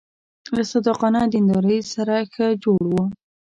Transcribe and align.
له 0.55 0.61
صادقانه 0.71 1.21
دیندارۍ 1.33 1.79
سره 1.93 2.15
ښه 2.33 2.47
جوړ 2.63 2.83
و. 2.89 2.93